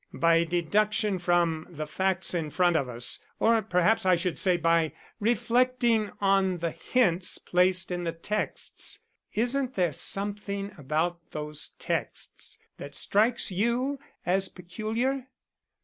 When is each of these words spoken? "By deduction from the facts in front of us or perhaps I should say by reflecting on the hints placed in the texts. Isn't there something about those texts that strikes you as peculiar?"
"By 0.15 0.45
deduction 0.45 1.19
from 1.19 1.67
the 1.69 1.85
facts 1.85 2.33
in 2.33 2.49
front 2.49 2.75
of 2.75 2.89
us 2.89 3.19
or 3.39 3.61
perhaps 3.61 4.03
I 4.03 4.15
should 4.15 4.39
say 4.39 4.57
by 4.57 4.93
reflecting 5.19 6.09
on 6.19 6.57
the 6.57 6.71
hints 6.71 7.37
placed 7.37 7.91
in 7.91 8.03
the 8.03 8.11
texts. 8.11 9.01
Isn't 9.35 9.75
there 9.75 9.93
something 9.93 10.71
about 10.75 11.19
those 11.29 11.75
texts 11.77 12.57
that 12.77 12.95
strikes 12.95 13.51
you 13.51 13.99
as 14.25 14.49
peculiar?" 14.49 15.27